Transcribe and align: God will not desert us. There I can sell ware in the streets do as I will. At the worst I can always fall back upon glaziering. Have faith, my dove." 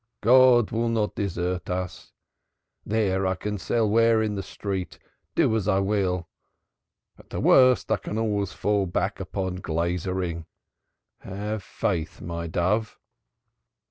God 0.21 0.71
will 0.71 0.89
not 0.89 1.13
desert 1.13 1.69
us. 1.69 2.11
There 2.83 3.27
I 3.27 3.35
can 3.35 3.59
sell 3.59 3.87
ware 3.87 4.19
in 4.23 4.33
the 4.33 4.41
streets 4.41 4.97
do 5.35 5.55
as 5.55 5.67
I 5.67 5.77
will. 5.77 6.27
At 7.19 7.29
the 7.29 7.39
worst 7.39 7.91
I 7.91 7.97
can 7.97 8.17
always 8.17 8.51
fall 8.51 8.87
back 8.87 9.19
upon 9.19 9.57
glaziering. 9.57 10.47
Have 11.19 11.61
faith, 11.61 12.19
my 12.19 12.47
dove." 12.47 12.97